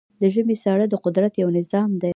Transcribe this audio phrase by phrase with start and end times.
[0.21, 2.09] د ژمی ساړه د قدرت یو نظام دی.